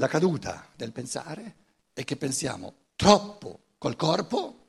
[0.00, 1.56] La caduta del pensare
[1.92, 4.66] è che pensiamo troppo col corpo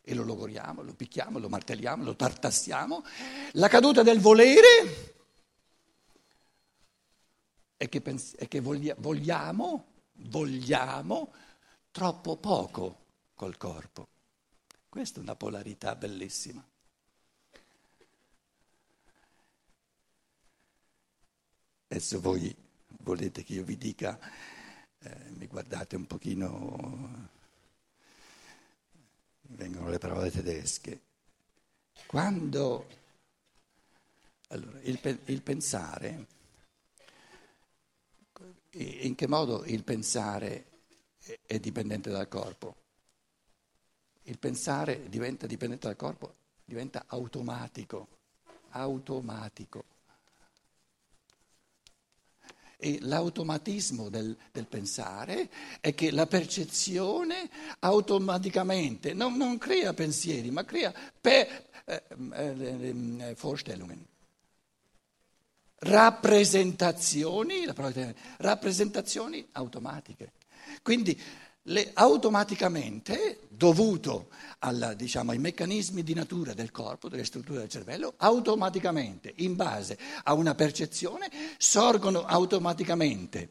[0.00, 3.04] e lo logoriamo, lo picchiamo, lo martelliamo, lo tartassiamo.
[3.52, 5.14] La caduta del volere
[7.76, 11.32] è che, pens- è che voglia- vogliamo, vogliamo
[11.92, 13.04] troppo poco
[13.34, 14.08] col corpo.
[14.88, 16.66] Questa è una polarità bellissima.
[21.86, 22.66] Adesso voi
[23.08, 24.18] volete che io vi dica,
[24.98, 27.28] eh, mi guardate un pochino,
[29.40, 31.00] vengono le parole tedesche.
[32.06, 32.86] Quando
[34.48, 36.26] allora, il, il pensare,
[38.72, 40.66] in che modo il pensare
[41.46, 42.76] è dipendente dal corpo?
[44.24, 48.08] Il pensare diventa dipendente dal corpo, diventa automatico,
[48.70, 49.96] automatico.
[52.80, 55.50] E l'automatismo del, del, pensare
[55.80, 64.06] è che la percezione automaticamente non, non crea pensieri, ma crea pe, eh, eh, Vorstellungen.
[65.80, 67.66] Rappresentazioni,
[68.36, 70.32] rappresentazioni automatiche.
[70.82, 71.20] Quindi
[71.62, 74.28] le, automaticamente, dovuto
[74.60, 79.98] alla, diciamo, ai meccanismi di natura del corpo, delle strutture del cervello, automaticamente, in base
[80.22, 81.28] a una percezione,
[81.58, 83.50] sorgono automaticamente,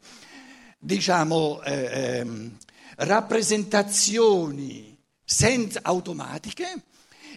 [0.78, 2.50] diciamo, eh, eh,
[2.96, 6.82] rappresentazioni senza, automatiche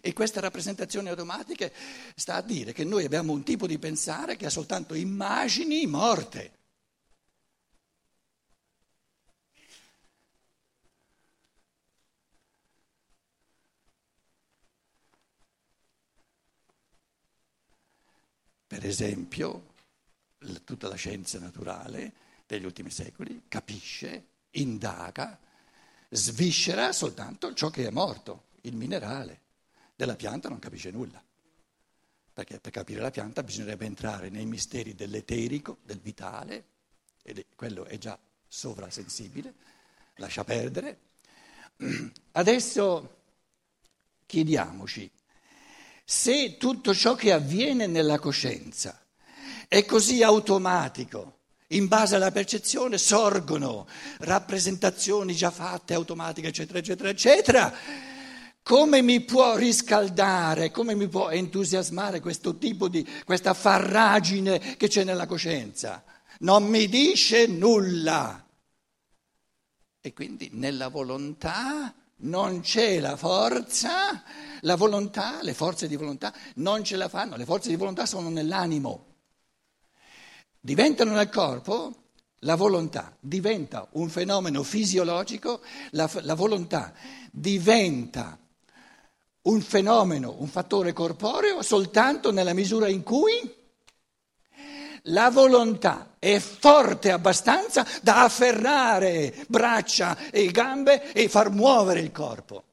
[0.01, 1.73] e queste rappresentazioni automatiche
[2.15, 6.59] sta a dire che noi abbiamo un tipo di pensare che ha soltanto immagini morte.
[18.71, 19.73] Per esempio,
[20.63, 22.13] tutta la scienza naturale
[22.47, 25.37] degli ultimi secoli capisce, indaga,
[26.07, 29.41] sviscera soltanto ciò che è morto, il minerale.
[29.93, 31.21] Della pianta non capisce nulla,
[32.31, 36.63] perché per capire la pianta bisognerebbe entrare nei misteri dell'eterico, del vitale,
[37.23, 38.17] e quello è già
[38.47, 39.53] sovrasensibile,
[40.15, 40.97] lascia perdere.
[42.31, 43.17] Adesso
[44.25, 45.11] chiediamoci
[46.11, 49.01] se tutto ciò che avviene nella coscienza
[49.69, 57.73] è così automatico, in base alla percezione sorgono rappresentazioni già fatte, automatiche, eccetera, eccetera, eccetera,
[58.61, 65.05] come mi può riscaldare, come mi può entusiasmare questo tipo di, questa farragine che c'è
[65.05, 66.03] nella coscienza?
[66.39, 68.45] Non mi dice nulla.
[70.01, 74.23] E quindi nella volontà non c'è la forza,
[74.61, 78.29] la volontà, le forze di volontà non ce la fanno, le forze di volontà sono
[78.29, 79.05] nell'animo.
[80.59, 81.95] Diventano nel corpo,
[82.39, 85.61] la volontà diventa un fenomeno fisiologico,
[85.91, 86.93] la, la volontà
[87.31, 88.37] diventa
[89.43, 93.59] un fenomeno, un fattore corporeo soltanto nella misura in cui
[95.05, 102.63] la volontà è forte abbastanza da afferrare braccia e gambe e far muovere il corpo.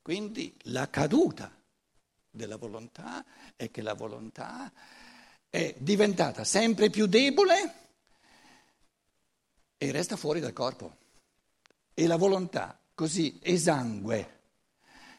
[0.00, 1.52] Quindi la caduta
[2.30, 3.24] della volontà
[3.56, 4.70] è che la volontà
[5.50, 7.74] è diventata sempre più debole
[9.76, 10.98] e resta fuori dal corpo.
[11.92, 14.38] E la volontà così esangue,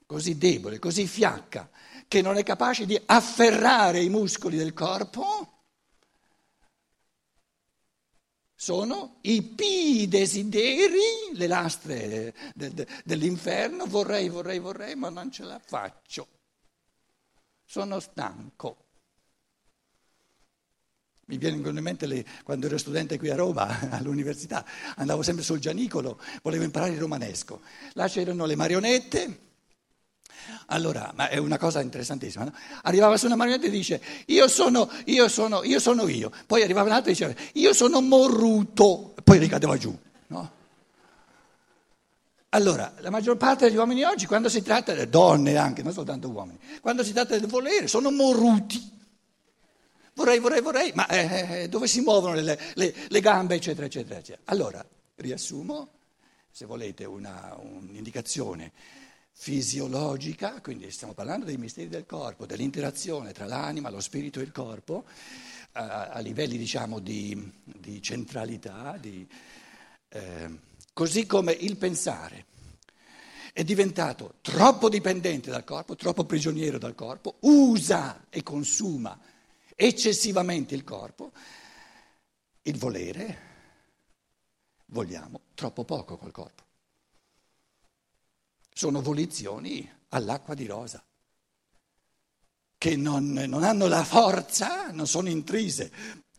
[0.06, 1.70] così debole, così fiacca,
[2.08, 5.61] che non è capace di afferrare i muscoli del corpo,
[8.62, 15.42] sono i pii desideri, le lastre de, de, dell'inferno, vorrei, vorrei, vorrei, ma non ce
[15.42, 16.28] la faccio.
[17.66, 18.86] Sono stanco.
[21.26, 24.64] Mi vengono in mente le, quando ero studente qui a Roma, all'università,
[24.96, 27.62] andavo sempre sul Gianicolo, volevo imparare il romanesco.
[27.94, 29.51] Là c'erano le marionette
[30.68, 32.54] allora, ma è una cosa interessantissima, no?
[32.84, 36.32] Arrivava su una marionetta e dice, io sono, io sono, io sono io.
[36.46, 39.14] Poi arrivava un altro e diceva, io sono morruto.
[39.24, 39.96] Poi ricadeva giù,
[40.28, 40.60] no?
[42.54, 46.30] Allora, la maggior parte degli uomini oggi, quando si tratta, di donne anche, non soltanto
[46.30, 49.00] uomini, quando si tratta di volere, sono morruti.
[50.14, 54.20] Vorrei, vorrei, vorrei, ma eh, eh dove si muovono le, le, le, gambe, eccetera, eccetera,
[54.20, 54.42] eccetera.
[54.52, 54.86] Allora,
[55.16, 55.88] riassumo,
[56.52, 58.72] se volete una, un'indicazione
[59.32, 64.52] fisiologica, quindi stiamo parlando dei misteri del corpo, dell'interazione tra l'anima, lo spirito e il
[64.52, 65.06] corpo,
[65.74, 69.28] a, a livelli diciamo di, di centralità, di,
[70.10, 70.60] eh,
[70.94, 72.46] così come il pensare
[73.54, 79.20] è diventato troppo dipendente dal corpo, troppo prigioniero dal corpo, usa e consuma
[79.76, 81.32] eccessivamente il corpo,
[82.64, 83.50] il volere
[84.88, 86.64] vogliamo troppo poco col corpo.
[88.74, 91.04] Sono volizioni all'acqua di rosa,
[92.78, 95.92] che non, non hanno la forza, non sono intrise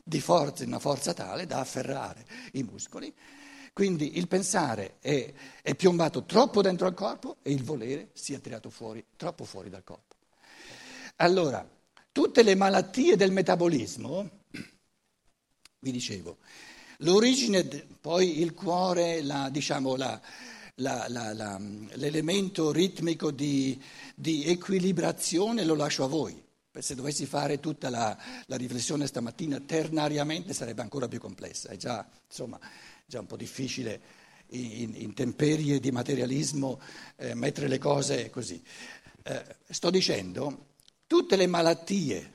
[0.02, 3.14] di forza, una forza tale da afferrare i muscoli.
[3.72, 5.32] Quindi il pensare è,
[5.62, 9.70] è piombato troppo dentro al corpo e il volere si è tirato fuori, troppo fuori
[9.70, 10.16] dal corpo.
[11.16, 11.66] Allora,
[12.10, 14.28] tutte le malattie del metabolismo,
[15.78, 16.38] vi dicevo,
[16.98, 20.20] l'origine, poi il cuore, la, diciamo, la,
[20.76, 21.58] la,
[21.94, 23.80] l'elemento ritmico di,
[24.14, 26.42] di, equilibrazione lo lascio a voi.
[26.78, 28.16] Se dovessi fare tutta la,
[28.46, 32.58] riflessione stamattina ternariamente sarebbe ancora più complessa, è già, insomma,
[33.04, 34.00] già un po' difficile
[34.48, 36.80] in, in temperie di materialismo
[37.16, 38.62] eh, mettere le cose così.
[39.22, 40.68] Eh, sto dicendo,
[41.06, 42.32] tutte le malattie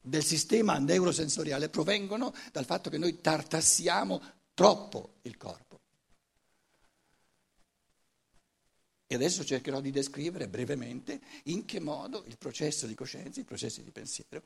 [0.00, 4.20] del sistema neurosensoriale provengono dal fatto che noi tartassiamo
[4.52, 5.65] troppo il corpo.
[9.06, 13.84] E adesso cercherò di descrivere brevemente in che modo il processo di coscienza, i processi
[13.84, 14.42] di pensiero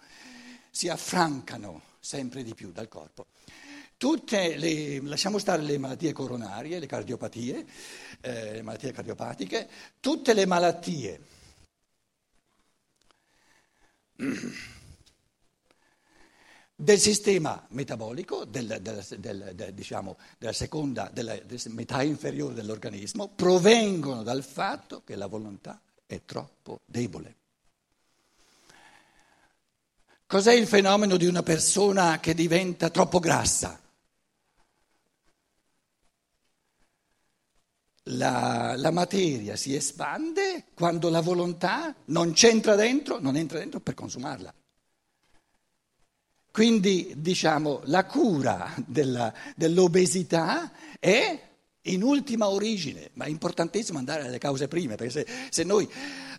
[0.70, 3.26] si affrancano sempre di più dal corpo.
[3.96, 7.66] Tutte le, lasciamo stare le malattie coronarie, le cardiopatie,
[8.20, 9.68] eh, le malattie cardiopatiche,
[10.00, 11.20] tutte le malattie
[16.80, 24.22] del sistema metabolico, del, del, del, diciamo, della seconda, della, della metà inferiore dell'organismo, provengono
[24.22, 27.36] dal fatto che la volontà è troppo debole.
[30.26, 33.78] Cos'è il fenomeno di una persona che diventa troppo grassa?
[38.04, 43.94] La, la, materia si espande quando la volontà non c'entra dentro, non entra dentro per
[43.94, 44.52] consumarla.
[46.60, 51.40] Quindi diciamo la cura della, dell'obesità è
[51.84, 55.88] in ultima origine, ma è importantissimo andare alle cause prime, perché se, se, noi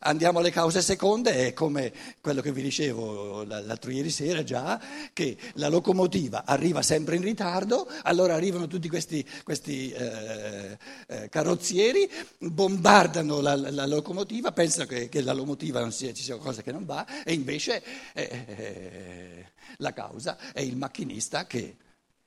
[0.01, 4.80] andiamo alle cause seconde è come quello che vi dicevo l'altro ieri sera già,
[5.13, 10.77] che la locomotiva arriva sempre in ritardo, allora arrivano tutti questi, questi eh,
[11.07, 16.62] eh, carrozzieri, bombardano la, la locomotiva, pensano che, che, la locomotiva sia, ci sia qualcosa
[16.62, 17.83] che non va e invece
[18.13, 19.45] eh, eh
[19.77, 21.77] la causa è il macchinista che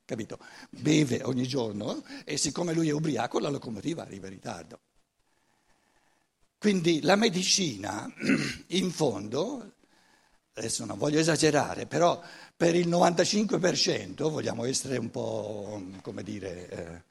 [0.04, 0.38] capito?
[0.70, 4.80] Beve ogni giorno e siccome lui è ubriaco la locomotiva arriva in ritardo.
[6.64, 8.10] Quindi la medicina,
[8.68, 9.72] in fondo,
[10.54, 12.18] adesso non voglio esagerare, però
[12.56, 17.02] per il 95% vogliamo essere un po', come dire,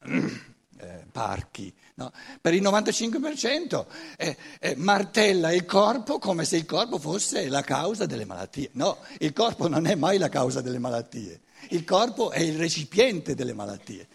[0.00, 0.10] eh,
[0.80, 2.10] eh, parchi, no?
[2.40, 3.84] per il 95%
[4.16, 8.70] eh, eh, martella il corpo come se il corpo fosse la causa delle malattie.
[8.72, 11.42] No, il corpo non è mai la causa delle malattie.
[11.68, 14.08] Il corpo è il recipiente delle malattie,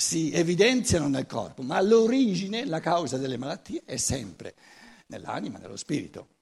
[0.00, 4.54] si evidenziano nel corpo, ma l'origine, la causa delle malattie è sempre
[5.06, 6.36] nell'anima, nello spirito.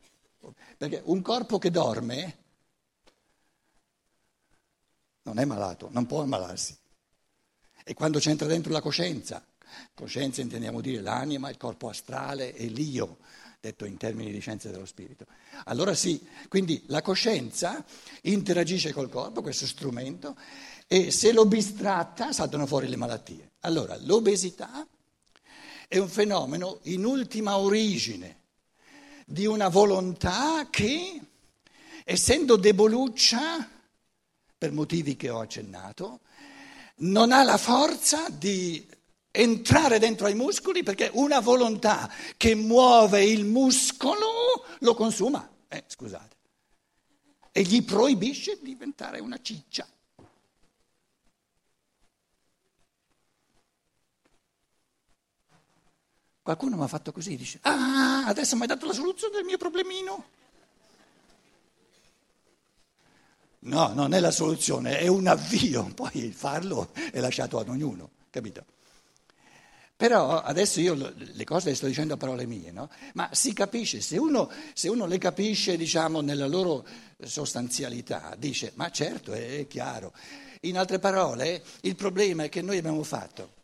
[0.76, 2.36] Perché un corpo che dorme
[5.22, 6.76] non è malato, non può ammalarsi.
[7.82, 9.42] E quando c'entra dentro la coscienza,
[9.94, 13.16] coscienza intendiamo dire l'anima, il corpo astrale e l'io,
[13.58, 15.24] detto in termini di scienza dello spirito.
[15.64, 17.82] Allora sì, quindi la coscienza
[18.22, 20.36] interagisce col corpo, questo strumento,
[20.86, 23.52] e se lo bistratta saltano fuori le malattie.
[23.60, 24.86] Allora, l'obesità
[25.88, 28.42] è un fenomeno in ultima origine
[29.26, 31.20] di una volontà che,
[32.04, 33.68] essendo deboluccia,
[34.56, 36.20] per motivi che ho accennato,
[36.98, 38.86] non ha la forza di
[39.30, 45.48] entrare dentro ai muscoli perché una volontà che muove il muscolo lo consuma.
[45.68, 46.36] Eh, scusate.
[47.52, 49.86] E gli proibisce di diventare una ciccia.
[56.46, 59.56] Qualcuno mi ha fatto così, dice, ah, adesso mi hai dato la soluzione del mio
[59.56, 60.24] problemino.
[63.58, 68.64] No, non è la soluzione, è un avvio, poi farlo è lasciato ad ognuno, capito?
[69.96, 72.90] Però adesso io le cose le sto dicendo a parole mie, no?
[73.14, 76.86] Ma si capisce, se uno, se uno le capisce, diciamo, nella loro
[77.24, 80.12] sostanzialità, dice, ma certo, è, è chiaro.
[80.60, 83.54] In altre parole, il problema è che noi abbiamo fatto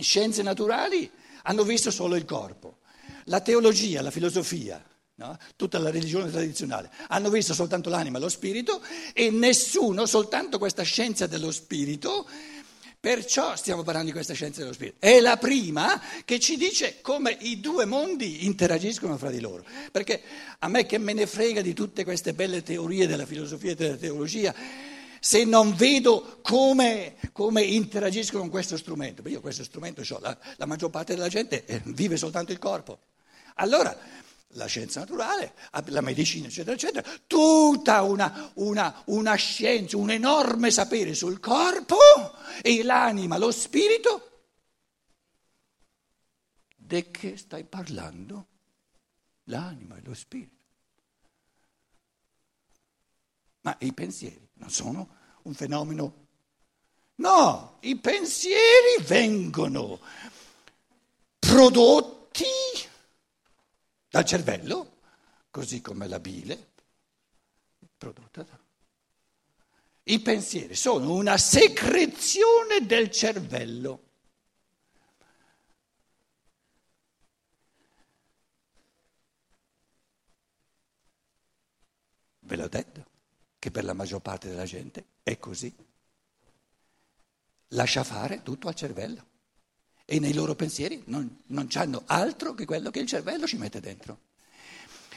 [0.00, 1.10] scienze naturali,
[1.48, 2.78] hanno visto solo il corpo.
[3.24, 4.82] La teologia, la filosofia,
[5.16, 5.36] no?
[5.56, 10.82] tutta la religione tradizionale, hanno visto soltanto l'anima e lo spirito e nessuno, soltanto questa
[10.82, 12.26] scienza dello spirito,
[13.00, 14.96] Perciò stiamo parlando di questa scienza dello spirito.
[14.98, 19.64] È la prima che ci dice come i due mondi interagiscono fra di loro.
[19.92, 20.20] Perché
[20.58, 23.94] a me che me ne frega di tutte queste belle teorie della filosofia e della
[23.94, 24.52] teologia,
[25.20, 29.26] se non vedo come, come interagisco con questo strumento.
[29.28, 33.00] Io questo strumento ho, la, la maggior parte della gente eh, vive soltanto il corpo.
[33.54, 33.96] Allora,
[34.52, 35.54] la scienza naturale,
[35.86, 41.96] la medicina, eccetera, eccetera, tutta una, una, una scienza, un enorme sapere sul corpo
[42.62, 44.24] e l'anima, lo spirito.
[46.74, 48.46] Di che stai parlando?
[49.44, 50.56] L'anima e lo spirito.
[53.60, 56.26] Ma i pensieri non sono un fenomeno.
[57.16, 60.00] No, i pensieri vengono
[61.38, 62.44] prodotti
[64.08, 64.98] dal cervello,
[65.50, 66.72] così come la bile,
[67.96, 68.58] prodotta da...
[70.04, 74.02] I pensieri sono una secrezione del cervello.
[82.40, 83.07] Ve l'ho detto
[83.58, 85.74] che per la maggior parte della gente è così.
[87.72, 89.26] Lascia fare tutto al cervello
[90.04, 93.80] e nei loro pensieri non, non hanno altro che quello che il cervello ci mette
[93.80, 94.20] dentro.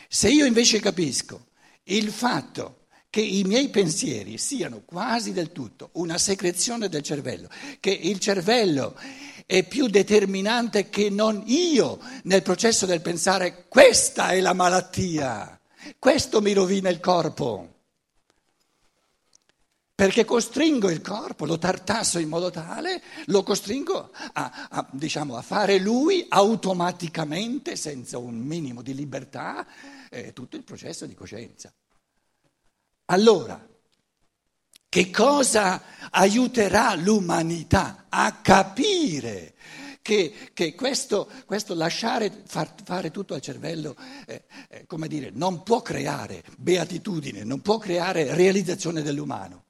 [0.10, 1.48] Se io invece capisco
[1.84, 7.92] il fatto che i miei pensieri siano quasi del tutto una secrezione del cervello, che
[7.92, 8.98] il cervello
[9.46, 15.60] è più determinante che non io nel processo del pensare questa è la malattia,
[16.00, 17.81] questo mi rovina il corpo
[20.02, 25.44] perché costringo il corpo, lo tartasso in modo tale, lo costringo a, a, diciamo, a
[25.44, 29.64] fare lui automaticamente, senza un minimo di libertà,
[30.10, 31.72] eh, tutto il processo di coscienza.
[33.12, 33.64] Allora,
[34.90, 39.54] che cosa aiuterà l'umanità a capire
[40.02, 45.62] che, che questo, questo, lasciare far, fare tutto al cervello, eh, eh, come dire, non
[45.62, 49.66] può creare beatitudine, non può creare realizzazione dell'umano?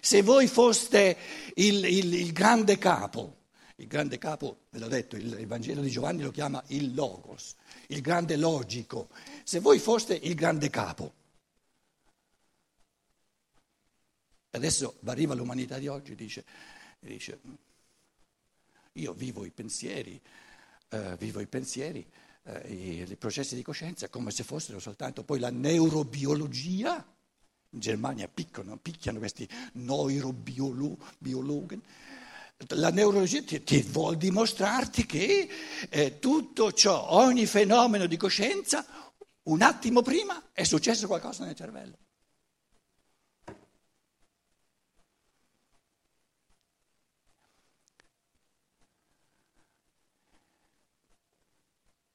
[0.00, 1.16] Se voi foste
[1.54, 3.44] il, il, il grande capo,
[3.76, 7.54] il grande capo, ve l'ho detto, il, Vangelo di Giovanni lo chiama il Logos,
[7.88, 9.08] il grande logico,
[9.44, 11.14] se voi foste il grande capo,
[14.50, 16.44] adesso arriva l'umanità di oggi, dice,
[17.00, 17.40] dice
[18.92, 20.20] io vivo i pensieri,
[20.88, 22.06] eh, vivo i pensieri,
[22.44, 27.04] eh, i, i processi di coscienza come se fossero soltanto poi la neurobiologia
[27.76, 31.80] in Germania picchiano, picchiano questi neurobiologhi.
[32.68, 35.48] La neurologia ti, ti vuole dimostrarti che
[35.90, 38.84] eh, tutto ciò, ogni fenomeno di coscienza,
[39.44, 41.98] un attimo prima è successo qualcosa nel cervello.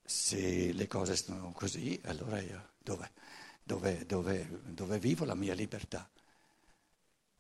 [0.03, 3.11] Se le cose stanno così, allora io dove?
[3.71, 6.09] Dove, dove, dove vivo la mia libertà.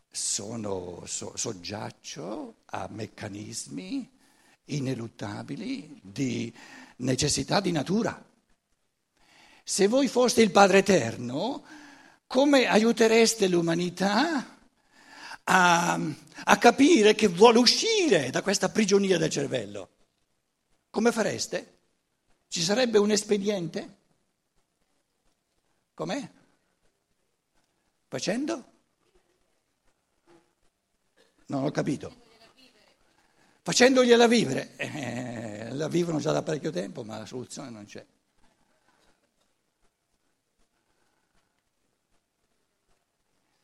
[0.09, 4.09] Sono, so, soggiaccio a meccanismi
[4.65, 6.53] ineluttabili di
[6.97, 8.23] necessità di natura.
[9.63, 11.63] Se voi foste il Padre Eterno,
[12.27, 14.57] come aiutereste l'umanità
[15.43, 15.99] a,
[16.45, 19.89] a capire che vuole uscire da questa prigionia del cervello?
[20.89, 21.79] Come fareste?
[22.47, 23.99] Ci sarebbe un espediente?
[26.01, 26.27] Com'è?
[28.07, 28.71] Facendo?
[31.45, 32.23] Non ho capito.
[33.61, 34.75] Facendogliela vivere.
[34.77, 38.03] Eh, la vivono già da parecchio tempo, ma la soluzione non c'è.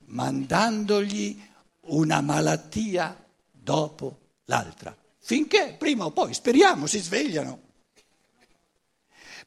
[0.05, 1.41] Mandandogli
[1.85, 7.61] una malattia dopo l'altra, finché prima o poi, speriamo, si svegliano.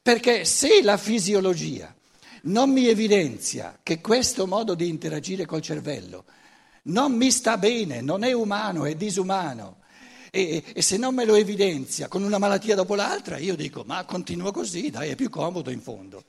[0.01, 1.95] Perché se la fisiologia
[2.43, 6.25] non mi evidenzia che questo modo di interagire col cervello
[6.83, 9.79] non mi sta bene, non è umano, è disumano.
[10.31, 14.03] E, e, se non me lo evidenzia con una malattia dopo l'altra, io dico, ma
[14.05, 16.23] continua così, dai, è più comodo in fondo.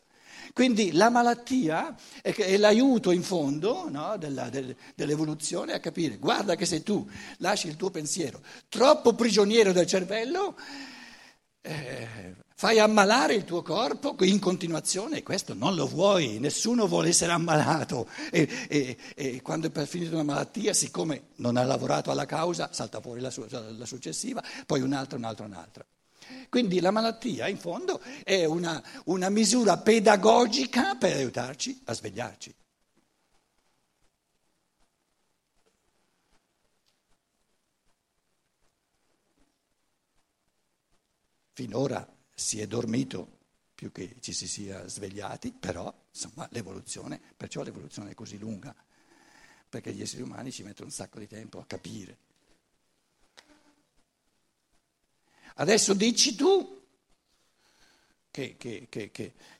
[0.53, 6.57] Quindi la malattia è, è l'aiuto in fondo no, della, del, dell'evoluzione a capire, guarda
[6.57, 10.59] che se tu lasci il tuo pensiero troppo prigioniero del cervello,
[11.63, 17.09] eh, fai ammalare il tuo corpo in continuazione e questo non lo vuoi, nessuno vuole
[17.09, 22.25] essere ammalato e, e, e quando è finita una malattia, siccome non ha lavorato alla
[22.25, 25.85] causa, salta fuori la, sua, la successiva, poi un'altra, un'altra, un'altra.
[26.49, 32.55] Quindi la malattia in fondo è una, una misura pedagogica per aiutarci a svegliarci.
[41.55, 43.41] Finora si è dormito
[43.75, 48.75] più che ci si sia svegliati, però insomma l'evoluzione, perciò l'evoluzione è così lunga.
[49.69, 52.19] perché gli esseri umani ci mettono un sacco di tempo a capire.
[55.55, 56.81] Adesso dici tu
[58.31, 59.11] che, che, che,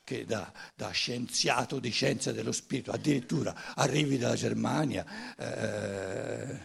[0.03, 6.59] che da, da, scienziato di scienza dello spirito addirittura arrivi dalla Germania, eh,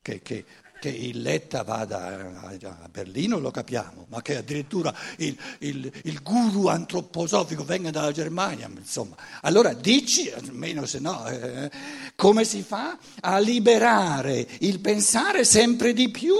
[0.00, 0.44] che,
[0.86, 7.64] il Letta vada a Berlino lo capiamo, ma che addirittura il, il, il guru antroposofico
[7.64, 9.16] venga dalla Germania, insomma.
[9.42, 11.70] Allora dici, almeno se no, eh,
[12.14, 16.36] come si fa a liberare il pensare sempre di più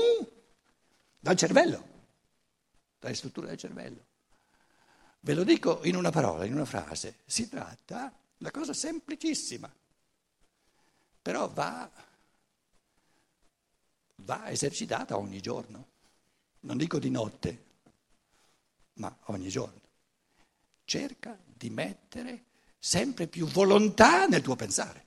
[1.18, 1.82] dal cervello,
[3.00, 4.06] dalle strutture del cervello.
[5.20, 7.16] Ve lo dico in una parola, in una frase.
[7.26, 9.70] Si tratta di una cosa semplicissima,
[11.20, 11.90] però va,
[14.28, 15.86] va esercitata ogni giorno.
[16.60, 17.64] Non dico di notte,
[18.94, 19.80] ma ogni giorno.
[20.84, 22.44] Cerca di mettere
[22.78, 25.04] sempre più volontà nel tuo pensare.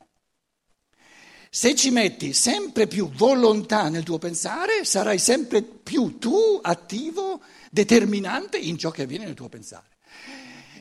[1.51, 8.57] Se ci metti sempre più volontà nel tuo pensare, sarai sempre più tu attivo, determinante
[8.57, 9.97] in ciò che avviene nel tuo pensare.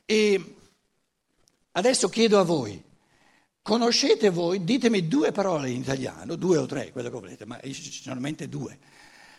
[0.06, 0.56] E
[1.72, 2.82] adesso chiedo a voi,
[3.70, 8.02] conoscete voi, ditemi due parole in italiano, due o tre, quello che volete, ma ci
[8.02, 8.76] sono in mente due.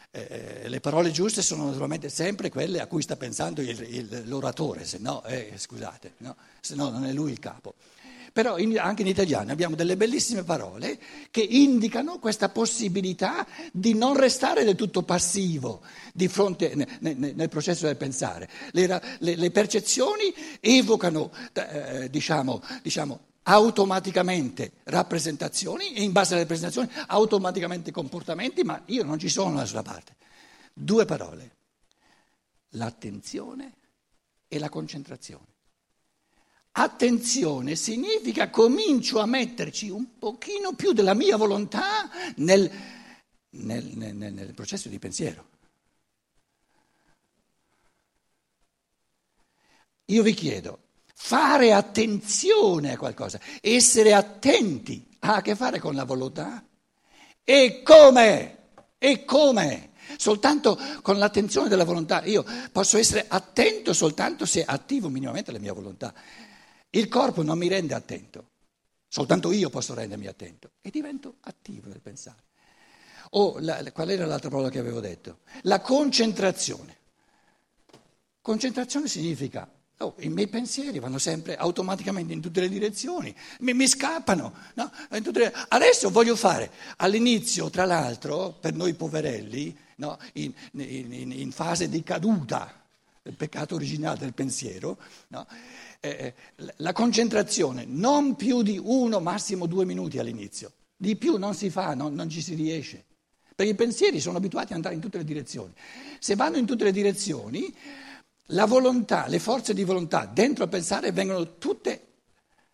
[0.09, 4.85] Eh, le parole giuste sono naturalmente sempre quelle a cui sta pensando il, il, l'oratore,
[4.85, 6.37] se no, eh, scusate, no?
[6.61, 7.73] se no non è lui il capo.
[8.31, 10.97] Però in, anche in italiano abbiamo delle bellissime parole
[11.29, 15.81] che indicano questa possibilità di non restare del tutto passivo
[16.13, 18.47] di fronte ne, ne, nel processo del pensare.
[18.71, 26.89] Le, le, le percezioni evocano, eh, diciamo, diciamo, automaticamente rappresentazioni e in base alle rappresentazioni
[27.07, 30.15] automaticamente comportamenti, ma io non ci sono dalla sua parte.
[30.73, 31.55] Due parole,
[32.69, 33.73] l'attenzione
[34.47, 35.49] e la concentrazione.
[36.73, 42.71] Attenzione significa comincio a metterci un pochino più della mia volontà nel,
[43.49, 45.49] nel, nel, nel processo di pensiero.
[50.05, 50.79] Io vi chiedo,
[51.23, 56.65] fare attenzione a qualcosa, essere attenti ha a che fare con la volontà?
[57.43, 58.57] E come?
[58.97, 59.91] E come?
[60.17, 62.23] Soltanto con l'attenzione della volontà.
[62.25, 66.11] Io posso essere attento soltanto se attivo minimamente la mia volontà.
[66.89, 68.49] Il corpo non mi rende attento,
[69.07, 72.43] soltanto io posso rendermi attento e divento attivo nel pensare.
[73.31, 75.39] O la, qual era l'altra parola che avevo detto?
[75.61, 76.97] La concentrazione.
[78.41, 79.69] Concentrazione significa
[80.01, 84.51] Oh, I miei pensieri vanno sempre automaticamente in tutte le direzioni, mi, mi scappano.
[84.73, 84.91] No?
[85.09, 85.53] Le...
[85.67, 90.17] Adesso voglio fare, all'inizio, tra l'altro, per noi poverelli, no?
[90.33, 92.81] in, in, in, fase di caduta
[93.21, 95.45] del peccato originale del pensiero, no?
[95.99, 96.33] eh, eh
[96.77, 101.93] la concentrazione non più di uno, massimo due minuti all'inizio, di più non si fa,
[101.93, 103.05] non, non ci si riesce,
[103.53, 105.71] perché i pensieri sono abituati ad andare in tutte le direzioni.
[106.17, 107.71] Se vanno in tutte le direzioni,
[108.51, 112.07] la volontà, le forze di volontà dentro a pensare vengono tutte,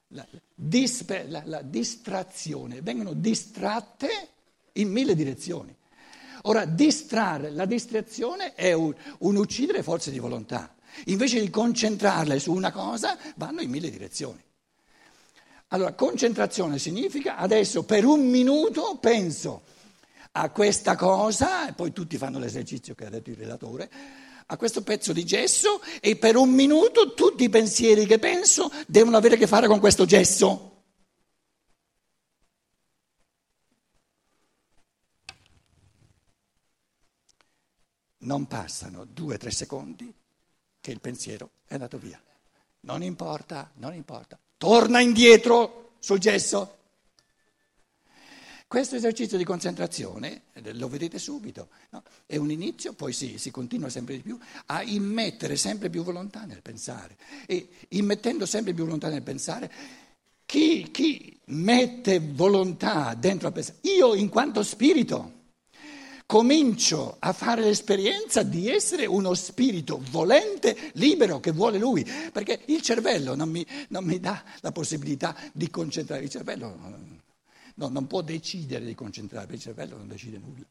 [0.10, 4.30] la, dispe, la, la distrazione, vengono distratte
[4.74, 5.76] in mille direzioni.
[6.44, 10.76] Ora, distrarre, la distrazione è un, un uccidere forze di volontà.
[11.06, 14.44] Invece di concentrarle su una cosa, vanno in mille direzioni.
[15.70, 19.64] Allora, concentrazione significa adesso per un minuto penso
[20.32, 23.90] a questa cosa, e poi tutti fanno l'esercizio che ha detto il relatore,
[24.48, 29.18] a questo pezzo di gesso e per un minuto tutti i pensieri che penso devono
[29.18, 30.76] avere a che fare con questo gesso.
[38.20, 40.14] Non passano due o tre secondi
[40.80, 42.22] che il pensiero è andato via.
[42.82, 44.40] Non importa, non importa.
[44.58, 46.76] Torna indietro sul gesso.
[48.68, 52.04] Questo esercizio di concentrazione, eh, lo vedete subito, no?
[52.26, 56.44] è un inizio, poi si, si, continua sempre di più a immettere sempre più volontà
[56.44, 57.16] nel pensare.
[57.46, 59.72] E immettendo sempre più volontà nel pensare,
[60.46, 63.78] chi, chi mette volontà dentro a pensare?
[63.84, 65.36] Io in quanto spirito
[66.26, 72.82] comincio a fare l'esperienza di essere uno spirito volente, libero, che vuole lui, perché il
[72.82, 77.17] cervello non mi, non mi dà la possibilità di concentrare, il cervello
[77.78, 80.66] no, non può decidere di concentrare, il cervello non decide nulla.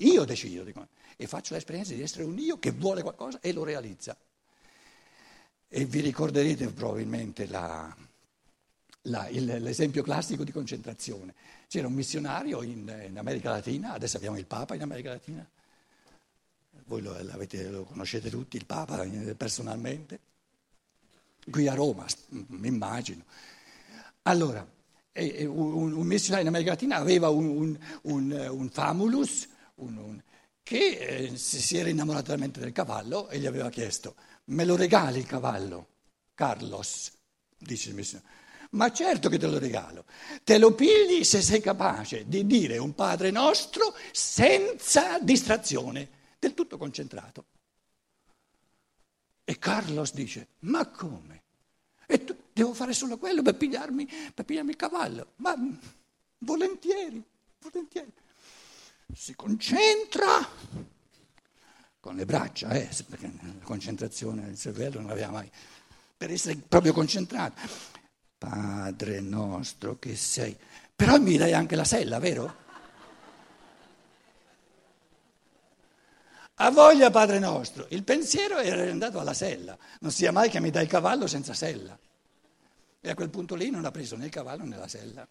[0.00, 0.74] Io decido di,
[1.16, 4.16] e faccio l'esperienza di essere un io che vuole qualcosa e lo realizza.
[5.68, 7.94] E vi ricorderete probabilmente la,
[9.02, 11.34] la, il, l'esempio classico di concentrazione.
[11.66, 15.48] C'era un missionario in, in, America Latina, adesso abbiamo il Papa in America Latina,
[16.84, 20.20] voi lo, lo conoscete tutti, il Papa eh, personalmente,
[21.50, 23.24] qui a Roma, mi immagino.
[24.22, 24.66] Allora,
[25.18, 29.48] E un, un, missionario in America Latina aveva un, un, un famulus
[30.62, 34.14] che eh, si era innamorato veramente del cavallo e gli aveva chiesto,
[34.46, 35.88] me lo regali il cavallo,
[36.34, 37.12] Carlos,
[37.56, 38.30] dice il missionario.
[38.70, 40.04] Ma certo che te lo regalo,
[40.44, 46.76] te lo pigli se sei capace di dire un Padre nostro senza distrazione, del tutto
[46.76, 47.46] concentrato.
[49.44, 51.44] E Carlos dice, ma come?
[52.56, 55.32] Devo fare solo quello per pigliarmi, per pigliarmi il cavallo?
[55.36, 55.54] Ma
[56.38, 57.22] volentieri,
[57.60, 58.10] volentieri.
[59.12, 60.48] Si concentra
[62.00, 65.50] con le braccia, eh, perché la concentrazione del cervello non l'aveva mai,
[66.16, 67.60] per essere proprio concentrato.
[68.38, 70.56] Padre nostro che sei.
[70.94, 72.64] Però mi dai anche la sella, vero?
[76.54, 80.70] A voglia Padre nostro, il pensiero era andato alla sella, non sia mai che mi
[80.70, 81.98] dai il cavallo senza sella.
[83.06, 85.28] E a quel punto lì non ha preso né il cavallo né la sella.